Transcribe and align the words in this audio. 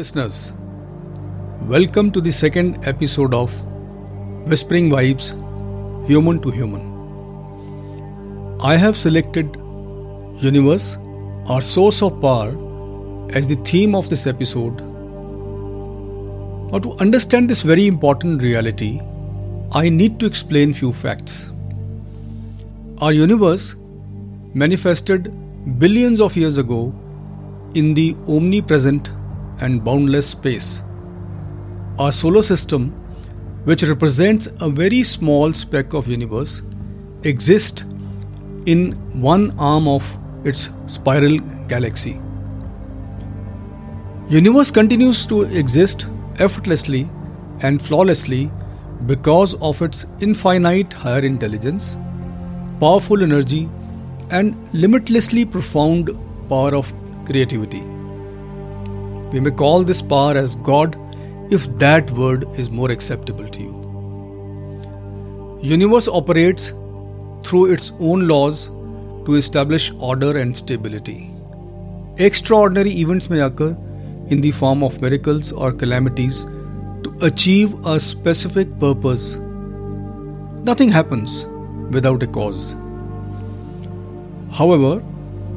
listeners. 0.00 0.52
Welcome 1.70 2.10
to 2.12 2.20
the 2.22 2.30
second 2.32 2.86
episode 2.90 3.34
of 3.34 3.56
Whispering 4.52 4.88
Vibes 4.92 5.26
Human 6.06 6.40
to 6.44 6.50
Human. 6.50 6.86
I 8.62 8.78
have 8.78 8.96
selected 8.96 9.58
Universe, 10.46 10.96
our 11.48 11.60
source 11.60 12.00
of 12.00 12.18
power, 12.22 12.56
as 13.40 13.46
the 13.46 13.56
theme 13.72 13.94
of 13.94 14.08
this 14.08 14.26
episode. 14.26 14.80
Now, 16.72 16.78
to 16.78 16.96
understand 16.98 17.50
this 17.50 17.60
very 17.60 17.86
important 17.86 18.40
reality, 18.40 19.02
I 19.72 19.90
need 19.90 20.18
to 20.20 20.24
explain 20.24 20.72
few 20.72 20.94
facts. 20.94 21.50
Our 23.02 23.12
universe 23.12 23.76
manifested 24.54 25.32
billions 25.78 26.22
of 26.22 26.36
years 26.38 26.56
ago 26.56 26.94
in 27.74 27.92
the 27.92 28.16
omnipresent 28.28 29.10
and 29.60 29.84
boundless 29.84 30.28
space. 30.28 30.82
Our 31.98 32.12
solar 32.12 32.42
system, 32.42 32.92
which 33.64 33.82
represents 33.82 34.48
a 34.60 34.70
very 34.70 35.02
small 35.02 35.52
speck 35.52 35.92
of 35.92 36.08
universe, 36.08 36.62
exists 37.24 37.84
in 38.66 38.92
one 39.20 39.50
arm 39.58 39.86
of 39.88 40.04
its 40.44 40.70
spiral 40.86 41.38
galaxy. 41.68 42.20
Universe 44.28 44.70
continues 44.70 45.26
to 45.26 45.42
exist 45.42 46.06
effortlessly 46.38 47.08
and 47.60 47.82
flawlessly 47.82 48.50
because 49.06 49.54
of 49.54 49.82
its 49.82 50.06
infinite 50.20 50.92
higher 50.92 51.20
intelligence, 51.20 51.96
powerful 52.78 53.22
energy, 53.22 53.68
and 54.30 54.56
limitlessly 54.72 55.44
profound 55.44 56.10
power 56.48 56.74
of 56.74 56.92
creativity. 57.26 57.82
We 59.32 59.40
may 59.40 59.50
call 59.50 59.84
this 59.84 60.02
power 60.02 60.36
as 60.36 60.54
God 60.56 60.96
if 61.52 61.66
that 61.78 62.10
word 62.10 62.44
is 62.58 62.70
more 62.70 62.90
acceptable 62.90 63.48
to 63.48 63.60
you. 63.60 65.58
Universe 65.62 66.08
operates 66.08 66.72
through 67.44 67.66
its 67.72 67.92
own 67.98 68.26
laws 68.28 68.70
to 69.26 69.34
establish 69.34 69.92
order 69.98 70.38
and 70.38 70.56
stability. 70.56 71.30
Extraordinary 72.18 72.90
events 72.92 73.30
may 73.30 73.40
occur 73.40 73.76
in 74.28 74.40
the 74.40 74.50
form 74.52 74.82
of 74.82 75.00
miracles 75.00 75.52
or 75.52 75.72
calamities 75.72 76.44
to 77.02 77.14
achieve 77.22 77.74
a 77.86 77.98
specific 77.98 78.78
purpose. 78.78 79.36
Nothing 80.64 80.88
happens 80.88 81.46
without 81.90 82.22
a 82.22 82.26
cause. 82.26 82.74
However, 84.52 85.02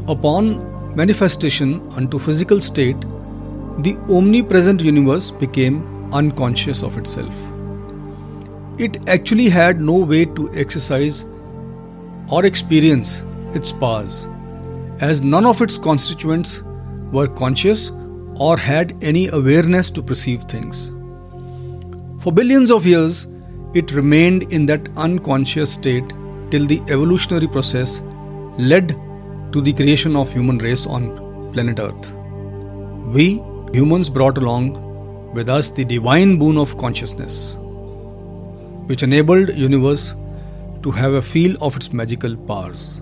upon 0.07 0.95
manifestation 0.95 1.81
unto 1.94 2.19
physical 2.19 2.61
state, 2.61 2.97
the 3.79 3.97
omnipresent 4.09 4.81
universe 4.81 5.31
became 5.31 6.13
unconscious 6.13 6.83
of 6.83 6.97
itself. 6.97 7.33
It 8.79 9.07
actually 9.07 9.49
had 9.49 9.81
no 9.81 9.95
way 9.97 10.25
to 10.25 10.53
exercise 10.53 11.25
or 12.29 12.45
experience 12.45 13.23
its 13.53 13.71
powers, 13.71 14.27
as 14.99 15.21
none 15.21 15.45
of 15.45 15.61
its 15.61 15.77
constituents 15.77 16.63
were 17.11 17.27
conscious 17.27 17.91
or 18.35 18.57
had 18.57 19.03
any 19.03 19.27
awareness 19.27 19.89
to 19.91 20.01
perceive 20.01 20.44
things. 20.44 20.89
For 22.23 22.31
billions 22.31 22.71
of 22.71 22.85
years, 22.85 23.27
it 23.73 23.91
remained 23.91 24.51
in 24.53 24.66
that 24.67 24.88
unconscious 24.97 25.73
state 25.73 26.13
till 26.51 26.66
the 26.66 26.79
evolutionary 26.89 27.47
process 27.47 28.01
led 28.57 28.89
to 29.51 29.61
the 29.61 29.73
creation 29.73 30.16
of 30.16 30.31
human 30.31 30.57
race 30.59 30.85
on 30.85 31.51
planet 31.53 31.79
Earth. 31.79 32.13
We 33.13 33.41
humans 33.73 34.07
brought 34.07 34.38
along 34.38 35.33
with 35.33 35.49
us 35.49 35.72
the 35.72 35.84
divine 35.84 36.38
boon 36.38 36.57
of 36.59 36.78
consciousness, 36.78 37.56
which 38.85 39.01
enabled 39.01 39.56
universe 39.56 40.13
to 40.84 40.91
have 40.91 41.13
a 41.13 41.22
feel 41.22 41.56
of 41.59 41.75
its 41.75 41.91
magical 41.91 42.38
powers. 42.38 43.01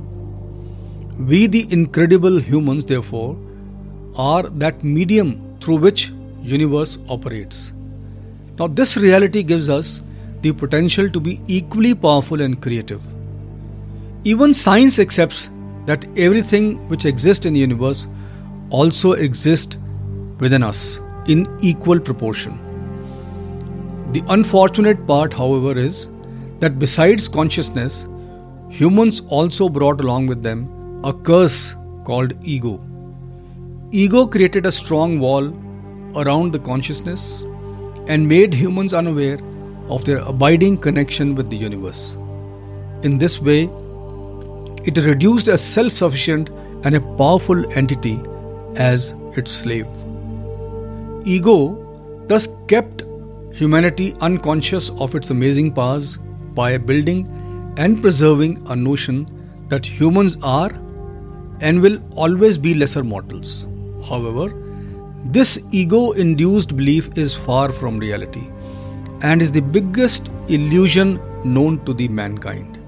We, 1.19 1.47
the 1.47 1.67
incredible 1.71 2.39
humans, 2.39 2.85
therefore, 2.85 3.37
are 4.15 4.43
that 4.43 4.81
medium 4.81 5.57
through 5.59 5.77
which 5.79 6.13
universe 6.41 6.97
operates. 7.09 7.73
Now, 8.57 8.67
this 8.67 8.95
reality 8.95 9.43
gives 9.43 9.69
us 9.69 10.01
the 10.41 10.53
potential 10.53 11.09
to 11.09 11.19
be 11.19 11.41
equally 11.47 11.93
powerful 11.93 12.39
and 12.39 12.61
creative. 12.61 13.01
Even 14.23 14.53
science 14.53 14.99
accepts 14.99 15.49
that 15.85 16.05
everything 16.17 16.87
which 16.87 17.05
exists 17.05 17.45
in 17.45 17.55
universe 17.55 18.07
also 18.69 19.13
exists 19.13 19.77
within 20.41 20.63
us 20.63 20.99
in 21.27 21.47
equal 21.61 21.99
proportion. 21.99 22.59
The 24.11 24.23
unfortunate 24.27 25.07
part, 25.07 25.33
however, 25.33 25.77
is 25.79 26.09
that 26.59 26.79
besides 26.79 27.27
consciousness, 27.29 28.07
humans 28.69 29.21
also 29.29 29.69
brought 29.69 30.01
along 30.01 30.27
with 30.27 30.43
them 30.43 30.99
a 31.03 31.13
curse 31.13 31.75
called 32.03 32.33
ego. 32.43 32.83
Ego 33.91 34.25
created 34.25 34.65
a 34.65 34.71
strong 34.71 35.19
wall 35.19 35.53
around 36.15 36.51
the 36.51 36.59
consciousness 36.59 37.41
and 38.07 38.27
made 38.27 38.53
humans 38.53 38.93
unaware 38.93 39.39
of 39.89 40.05
their 40.05 40.19
abiding 40.19 40.77
connection 40.77 41.35
with 41.35 41.49
the 41.49 41.57
universe. 41.57 42.17
In 43.03 43.17
this 43.17 43.39
way, 43.39 43.63
it 44.85 44.97
reduced 44.97 45.47
a 45.47 45.57
self 45.57 45.93
sufficient 45.93 46.49
and 46.83 46.95
a 46.95 47.01
powerful 47.01 47.71
entity 47.77 48.19
as 48.75 49.13
its 49.37 49.51
slave. 49.51 49.87
Ego 51.25 52.23
thus 52.27 52.47
kept 52.67 53.03
humanity 53.53 54.15
unconscious 54.21 54.89
of 54.91 55.15
its 55.15 55.29
amazing 55.29 55.71
powers 55.73 56.17
by 56.53 56.77
building 56.77 57.27
and 57.77 58.01
preserving 58.01 58.61
a 58.69 58.75
notion 58.75 59.25
that 59.69 59.85
humans 59.85 60.37
are 60.41 60.71
and 61.61 61.81
will 61.81 61.99
always 62.15 62.57
be 62.57 62.73
lesser 62.73 63.03
mortals. 63.03 63.65
However, 64.07 64.53
this 65.25 65.59
ego 65.71 66.11
induced 66.11 66.75
belief 66.75 67.09
is 67.15 67.35
far 67.35 67.71
from 67.71 67.99
reality 67.99 68.49
and 69.21 69.41
is 69.41 69.51
the 69.51 69.61
biggest 69.61 70.29
illusion 70.47 71.19
known 71.43 71.83
to 71.85 71.93
the 71.93 72.07
mankind. 72.07 72.79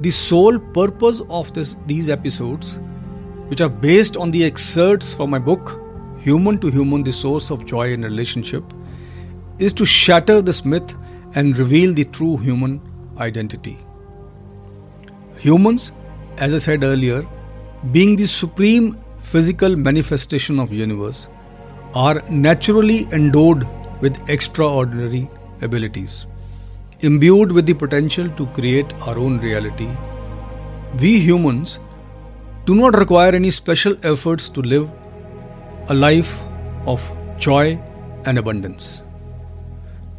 The 0.00 0.10
sole 0.10 0.58
purpose 0.58 1.20
of 1.28 1.52
this, 1.52 1.76
these 1.86 2.08
episodes, 2.08 2.80
which 3.48 3.60
are 3.60 3.68
based 3.68 4.16
on 4.16 4.30
the 4.30 4.44
excerpts 4.44 5.12
from 5.12 5.30
my 5.30 5.38
book 5.38 5.80
human 6.28 6.58
to 6.62 6.70
human, 6.70 7.02
the 7.02 7.12
source 7.12 7.50
of 7.50 7.64
joy 7.64 7.86
in 7.92 8.02
relationship, 8.02 8.64
is 9.58 9.72
to 9.80 9.86
shatter 9.86 10.40
this 10.42 10.64
myth 10.64 10.94
and 11.34 11.56
reveal 11.56 11.94
the 11.94 12.04
true 12.04 12.36
human 12.36 12.80
identity. 13.26 13.78
Humans, 15.38 15.92
as 16.36 16.54
I 16.54 16.58
said 16.58 16.84
earlier, 16.84 17.26
being 17.92 18.16
the 18.16 18.26
supreme 18.26 18.96
physical 19.32 19.76
manifestation 19.76 20.60
of 20.60 20.72
universe, 20.72 21.28
are 21.94 22.22
naturally 22.28 23.06
endowed 23.12 23.66
with 24.02 24.28
extraordinary 24.28 25.28
abilities. 25.62 26.26
Imbued 27.00 27.52
with 27.52 27.66
the 27.66 27.74
potential 27.74 28.28
to 28.38 28.46
create 28.58 28.92
our 29.06 29.18
own 29.18 29.38
reality, 29.38 29.88
we 31.00 31.18
humans 31.20 31.78
do 32.66 32.74
not 32.74 32.98
require 32.98 33.34
any 33.34 33.50
special 33.50 33.96
efforts 34.02 34.48
to 34.50 34.60
live 34.60 34.88
a 35.90 35.94
life 35.94 36.38
of 36.86 37.00
joy 37.38 37.80
and 38.26 38.36
abundance. 38.36 39.02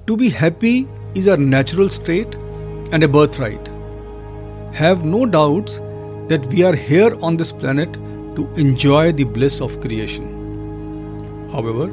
To 0.08 0.18
be 0.18 0.28
happy 0.30 0.88
is 1.14 1.28
our 1.28 1.38
natural 1.38 1.90
state 1.90 2.34
and 2.92 3.04
a 3.04 3.08
birthright. 3.08 3.70
Have 4.74 5.06
no 5.06 5.28
doubts 5.28 5.78
that 6.28 6.44
we 6.48 6.64
are 6.64 6.74
here 6.74 7.16
on 7.22 7.38
this 7.38 7.52
planet 7.52 7.94
to 8.36 8.52
enjoy 8.56 9.12
the 9.12 9.26
bliss 9.26 9.62
of 9.62 9.80
creation. 9.80 11.50
However, 11.52 11.86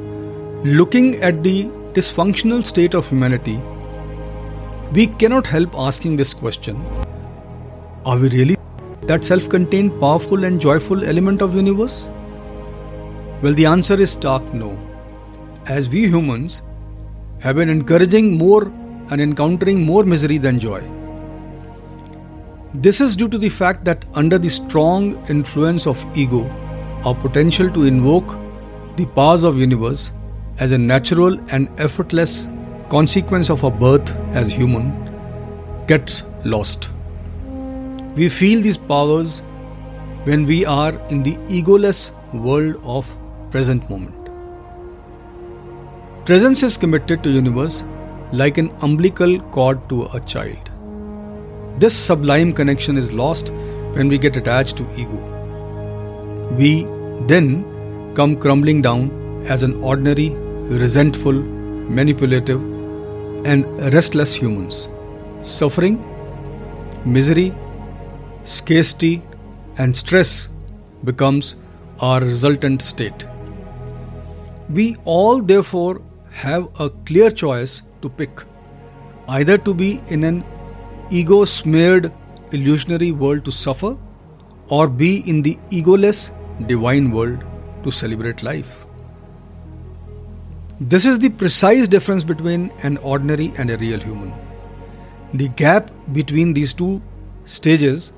looking 0.63 1.15
at 1.17 1.43
the 1.43 1.65
dysfunctional 1.93 2.63
state 2.63 2.95
of 2.95 3.07
humanity, 3.07 3.61
we 4.91 5.05
cannot 5.05 5.45
help 5.45 5.75
asking 5.77 6.15
this 6.15 6.33
question 6.33 6.83
Are 8.05 8.17
we 8.17 8.29
really 8.29 8.57
that 9.03 9.23
self 9.23 9.47
contained, 9.49 9.99
powerful, 9.99 10.45
and 10.45 10.59
joyful 10.59 11.05
element 11.05 11.43
of 11.43 11.53
universe? 11.53 12.09
Well, 13.39 13.53
the 13.53 13.67
answer 13.67 14.01
is 14.01 14.09
stark 14.09 14.51
no. 14.51 14.75
As 15.67 15.89
we 15.89 16.07
humans 16.07 16.63
have 17.39 17.55
been 17.57 17.69
encouraging 17.69 18.35
more 18.35 18.63
and 19.11 19.21
encountering 19.21 19.85
more 19.85 20.03
misery 20.03 20.39
than 20.39 20.59
joy. 20.59 20.81
This 22.73 22.99
is 22.99 23.15
due 23.15 23.29
to 23.29 23.37
the 23.37 23.49
fact 23.49 23.85
that 23.85 24.05
under 24.15 24.39
the 24.39 24.49
strong 24.49 25.23
influence 25.29 25.85
of 25.85 26.03
ego, 26.17 26.49
our 27.05 27.13
potential 27.13 27.69
to 27.71 27.83
invoke 27.83 28.35
the 28.95 29.05
powers 29.05 29.43
of 29.43 29.59
universe 29.59 30.11
as 30.57 30.71
a 30.71 30.77
natural 30.77 31.39
and 31.51 31.69
effortless 31.79 32.47
consequence 32.89 33.51
of 33.51 33.63
our 33.63 33.69
birth 33.69 34.15
as 34.31 34.51
human 34.51 34.91
gets 35.85 36.23
lost. 36.43 36.89
We 38.15 38.29
feel 38.29 38.61
these 38.61 38.77
powers 38.77 39.43
when 40.23 40.47
we 40.47 40.65
are 40.65 40.99
in 41.11 41.21
the 41.21 41.35
egoless 41.59 42.11
world 42.33 42.81
of 42.83 43.07
present 43.51 43.89
moment. 43.89 44.27
presence 46.27 46.61
is 46.61 46.75
committed 46.75 47.23
to 47.23 47.29
universe 47.29 47.75
like 48.33 48.57
an 48.57 48.69
umbilical 48.81 49.39
cord 49.57 49.77
to 49.87 50.03
a 50.13 50.19
child. 50.19 50.69
This 51.79 51.95
sublime 51.95 52.51
connection 52.51 52.97
is 52.97 53.13
lost 53.13 53.51
when 53.93 54.09
we 54.09 54.17
get 54.17 54.35
attached 54.35 54.75
to 54.77 54.87
ego. 54.99 55.19
We 56.57 56.83
then 57.27 57.47
come 58.13 58.35
crumbling 58.35 58.81
down 58.81 59.45
as 59.47 59.63
an 59.63 59.75
ordinary, 59.81 60.31
resentful, 60.81 61.39
manipulative, 61.99 62.61
and 63.45 63.79
restless 63.93 64.35
humans, 64.35 64.89
suffering, 65.39 65.95
misery, 67.05 67.55
scarcity, 68.43 69.21
and 69.77 69.95
stress 69.95 70.49
becomes 71.05 71.55
our 72.01 72.19
resultant 72.19 72.81
state. 72.81 73.27
We 74.69 74.97
all, 75.05 75.41
therefore, 75.41 76.01
have 76.31 76.69
a 76.79 76.89
clear 76.89 77.31
choice 77.31 77.83
to 78.01 78.09
pick 78.09 78.41
either 79.29 79.57
to 79.57 79.73
be 79.73 80.01
in 80.07 80.23
an 80.23 80.43
ego 81.09 81.45
smeared 81.45 82.11
illusionary 82.51 83.11
world 83.11 83.45
to 83.45 83.51
suffer 83.51 83.97
or 84.69 84.87
be 84.87 85.19
in 85.29 85.41
the 85.41 85.57
egoless 85.69 86.31
divine 86.67 87.11
world 87.11 87.43
to 87.83 87.91
celebrate 87.91 88.43
life. 88.43 88.85
This 90.79 91.05
is 91.05 91.19
the 91.19 91.29
precise 91.29 91.87
difference 91.87 92.23
between 92.23 92.71
an 92.83 92.97
ordinary 92.97 93.53
and 93.57 93.69
a 93.71 93.77
real 93.77 93.99
human. 93.99 94.33
The 95.33 95.47
gap 95.49 95.91
between 96.13 96.53
these 96.53 96.73
two 96.73 97.01
stages 97.45 98.11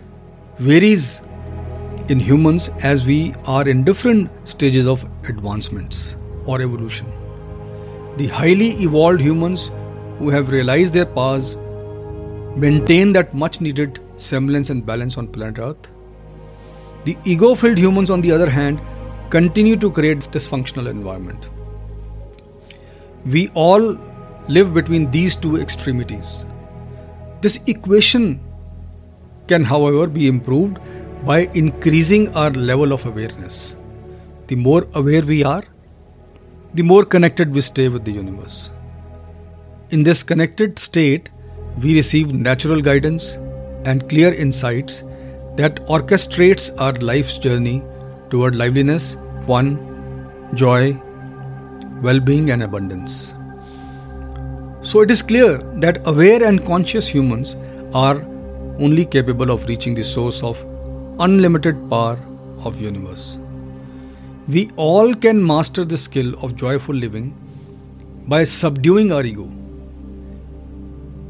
varies 0.57 1.22
in 2.10 2.19
humans 2.19 2.69
as 2.81 3.06
we 3.06 3.34
are 3.46 3.68
in 3.69 3.84
different 3.84 4.30
stages 4.48 4.88
of 4.88 5.07
advancements 5.24 6.16
or 6.50 6.62
evolution. 6.62 7.12
The 8.18 8.28
highly 8.28 8.69
evolved 8.88 9.22
humans 9.22 9.72
who 10.19 10.30
have 10.36 10.51
realized 10.51 10.94
their 10.94 11.06
powers 11.06 11.57
maintain 12.66 13.13
that 13.13 13.34
much 13.34 13.62
needed 13.62 14.00
semblance 14.18 14.69
and 14.69 14.86
balance 14.86 15.18
on 15.18 15.28
planet 15.28 15.60
Earth. 15.60 15.88
The 17.06 17.18
ego 17.24 17.56
filled 17.56 17.78
humans, 17.78 18.10
on 18.10 18.22
the 18.22 18.31
other 18.31 18.50
hand, 18.50 18.81
continue 19.30 19.78
to 19.78 19.92
create 19.92 20.19
dysfunctional 20.36 20.90
environment. 20.90 21.50
We 23.25 23.48
all 23.54 23.98
live 24.48 24.74
between 24.74 25.10
these 25.12 25.36
two 25.36 25.57
extremities. 25.57 26.46
This 27.42 27.60
equation 27.68 28.40
can, 29.48 29.63
however, 29.63 30.07
be 30.07 30.28
improved 30.28 30.80
by 31.25 31.40
increasing 31.54 32.34
our 32.36 32.51
level 32.51 32.92
of 32.92 33.06
awareness. 33.06 33.75
The 34.48 34.56
more 34.56 34.88
aware 34.96 35.22
we 35.22 35.44
are, 35.44 35.63
the 36.74 36.83
more 36.83 37.04
connected 37.04 37.54
we 37.54 37.62
stay 37.62 37.88
with 37.88 38.06
the 38.06 38.12
universe. 38.12 38.69
In 39.89 40.04
this 40.04 40.21
connected 40.21 40.77
state, 40.77 41.30
we 41.81 41.95
receive 41.95 42.31
natural 42.31 42.81
guidance 42.81 43.36
and 43.86 44.07
clear 44.07 44.31
insights 44.33 45.04
that 45.56 45.77
orchestrates 45.88 46.69
our 46.80 46.94
life's 46.94 47.38
journey 47.38 47.83
toward 48.30 48.56
liveliness, 48.56 49.18
fun, 49.48 49.77
joy, 50.54 50.94
well 52.01 52.19
being, 52.19 52.51
and 52.51 52.62
abundance. 52.62 53.33
So 54.81 55.01
it 55.01 55.12
is 55.12 55.22
clear 55.22 55.57
that 55.77 56.07
aware 56.07 56.44
and 56.44 56.65
conscious 56.65 57.07
humans 57.07 57.56
are 57.94 58.22
only 58.80 59.06
capable 59.06 59.51
of 59.51 59.65
reaching 59.65 59.95
the 59.95 60.04
source 60.04 60.44
of 60.44 60.63
unlimited 61.19 61.89
power 61.89 62.19
of 62.63 62.80
universe. 62.80 63.39
We 64.50 64.72
all 64.78 65.13
can 65.13 65.46
master 65.46 65.86
the 65.86 65.96
skill 65.96 66.34
of 66.44 66.56
joyful 66.56 66.96
living 66.96 67.36
by 68.28 68.46
subduing 68.46 69.12
our 69.12 69.24
ego. 69.24 69.48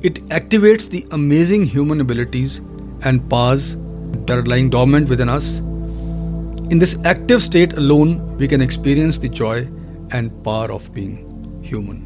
It 0.01 0.23
activates 0.27 0.89
the 0.89 1.05
amazing 1.11 1.65
human 1.65 1.99
abilities 1.99 2.61
and 3.01 3.29
powers 3.29 3.75
that 4.25 4.37
are 4.37 4.45
lying 4.45 4.69
dormant 4.69 5.09
within 5.09 5.27
us. 5.27 5.59
In 6.69 6.79
this 6.79 6.95
active 7.03 7.43
state 7.43 7.73
alone, 7.73 8.37
we 8.37 8.47
can 8.47 8.61
experience 8.61 9.17
the 9.17 9.27
joy 9.27 9.67
and 10.11 10.31
power 10.45 10.71
of 10.71 10.93
being 10.93 11.61
human. 11.61 11.99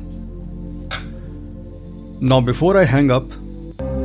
Now, 2.21 2.42
before 2.42 2.75
I 2.75 2.86
hang 2.86 3.12
up, 3.12 3.30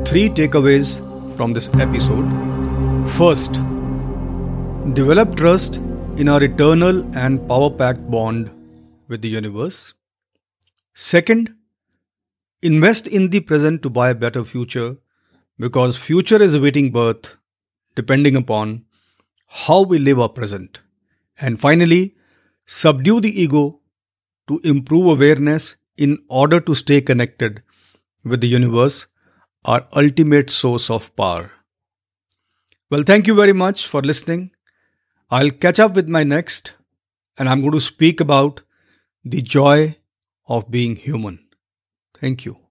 three 0.05 0.29
takeaways 0.29 0.99
from 1.39 1.55
this 1.55 1.71
episode. 1.81 2.29
First, 3.13 3.55
develop 4.93 5.37
trust 5.37 5.81
in 6.19 6.29
our 6.29 6.43
eternal 6.43 6.97
and 7.17 7.47
power 7.47 7.70
packed 7.70 8.11
bond 8.11 8.50
with 9.06 9.23
the 9.23 9.29
universe. 9.29 9.94
Second, 10.93 11.55
invest 12.61 13.06
in 13.06 13.31
the 13.31 13.38
present 13.38 13.82
to 13.82 13.88
buy 13.88 14.11
a 14.11 14.17
better 14.17 14.44
future 14.44 14.97
because 15.61 15.97
future 15.97 16.43
is 16.43 16.56
awaiting 16.56 16.91
birth 16.91 17.37
depending 17.94 18.35
upon 18.35 18.85
how 19.47 19.82
we 19.82 19.99
live 19.99 20.19
our 20.19 20.29
present. 20.29 20.81
And 21.41 21.61
finally, 21.61 22.17
subdue 22.67 23.21
the 23.21 23.41
ego 23.41 23.79
to 24.49 24.61
improve 24.64 25.06
awareness 25.06 25.76
in 25.97 26.19
order 26.29 26.59
to 26.59 26.75
stay 26.75 27.00
connected 27.00 27.62
with 28.25 28.41
the 28.41 28.49
universe, 28.49 29.06
our 29.64 29.87
ultimate 29.94 30.50
source 30.50 30.91
of 30.91 31.14
power. 31.14 31.53
Well, 32.91 33.05
thank 33.05 33.29
you 33.29 33.37
very 33.37 33.53
much 33.53 33.87
for 33.87 34.03
listening. 34.03 34.50
I'll 35.31 35.51
catch 35.51 35.79
up 35.79 35.95
with 35.95 36.09
my 36.09 36.25
next, 36.25 36.73
and 37.37 37.49
I'm 37.49 37.61
going 37.61 37.73
to 37.73 37.81
speak 37.81 38.21
about 38.21 38.63
the 39.25 39.43
joy 39.43 39.99
of 40.47 40.71
being 40.71 40.97
human. 40.97 41.41
Thank 42.19 42.47
you. 42.47 42.59